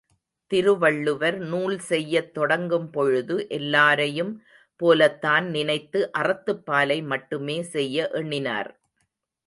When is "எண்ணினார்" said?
8.13-8.71